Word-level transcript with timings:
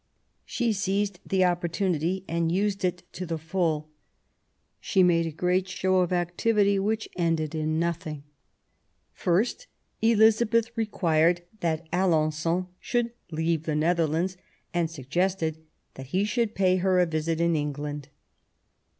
She 0.45 0.73
seized 0.73 1.19
the 1.23 1.45
opportunity, 1.45 2.25
and 2.27 2.51
used 2.51 2.83
it 2.83 3.03
to 3.13 3.23
the 3.23 3.37
full. 3.37 3.87
She 4.79 5.03
made 5.03 5.27
a 5.27 5.31
great 5.31 5.67
show 5.67 5.99
of 5.99 6.11
activity 6.11 6.79
which 6.79 7.07
ended 7.17 7.53
in 7.53 7.77
nothing. 7.77 8.23
First 9.13 9.67
Elizabeth 10.01 10.71
required 10.75 11.43
that 11.59 11.85
Alen9on 11.91 12.65
should 12.79 13.11
leave 13.29 13.65
the 13.67 13.75
Netherlands, 13.75 14.37
and 14.73 14.89
suggested 14.89 15.63
that 15.93 16.07
he 16.07 16.25
should 16.25 16.55
pay 16.55 16.77
her 16.77 16.99
a 16.99 17.05
visit 17.05 17.39
in 17.39 17.55
England. 17.55 18.09